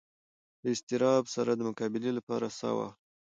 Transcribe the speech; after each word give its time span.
له 0.61 0.67
اضطراب 0.75 1.23
سره 1.35 1.51
د 1.55 1.61
مقابلې 1.69 2.11
لپاره 2.17 2.45
ساه 2.59 2.73
واخلئ. 2.77 3.03